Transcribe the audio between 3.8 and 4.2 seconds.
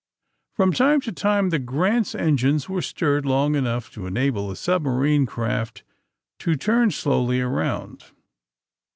to